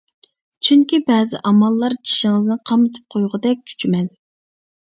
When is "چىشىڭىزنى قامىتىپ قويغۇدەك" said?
2.07-3.65